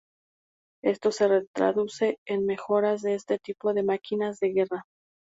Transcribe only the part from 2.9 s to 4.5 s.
de todo tipo de máquinas de